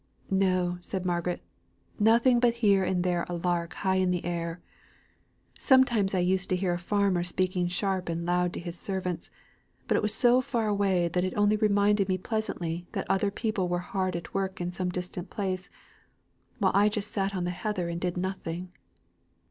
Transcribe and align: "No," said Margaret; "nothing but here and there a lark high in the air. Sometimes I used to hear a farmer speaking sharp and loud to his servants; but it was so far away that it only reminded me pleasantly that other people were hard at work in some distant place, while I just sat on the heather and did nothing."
"No," 0.31 0.79
said 0.81 1.05
Margaret; 1.05 1.43
"nothing 1.99 2.39
but 2.39 2.55
here 2.55 2.83
and 2.83 3.03
there 3.03 3.23
a 3.29 3.35
lark 3.35 3.75
high 3.75 3.97
in 3.97 4.09
the 4.09 4.25
air. 4.25 4.59
Sometimes 5.59 6.15
I 6.15 6.19
used 6.25 6.49
to 6.49 6.55
hear 6.55 6.73
a 6.73 6.79
farmer 6.79 7.23
speaking 7.23 7.67
sharp 7.67 8.09
and 8.09 8.25
loud 8.25 8.51
to 8.53 8.59
his 8.59 8.79
servants; 8.79 9.29
but 9.87 9.95
it 9.95 10.01
was 10.01 10.11
so 10.11 10.41
far 10.41 10.67
away 10.67 11.07
that 11.09 11.23
it 11.23 11.37
only 11.37 11.55
reminded 11.55 12.09
me 12.09 12.17
pleasantly 12.17 12.87
that 12.93 13.05
other 13.11 13.29
people 13.29 13.67
were 13.67 13.77
hard 13.77 14.15
at 14.15 14.33
work 14.33 14.59
in 14.59 14.73
some 14.73 14.89
distant 14.89 15.29
place, 15.29 15.69
while 16.57 16.71
I 16.73 16.89
just 16.89 17.11
sat 17.11 17.35
on 17.35 17.43
the 17.43 17.51
heather 17.51 17.87
and 17.87 18.01
did 18.01 18.17
nothing." 18.17 18.71